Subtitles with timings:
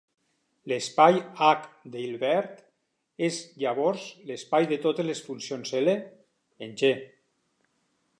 [0.71, 1.17] L'espai
[1.47, 2.63] "H" de Hilbert
[3.27, 5.95] és llavors l'espai de totes les funcions "L?
[6.69, 6.91] en "G".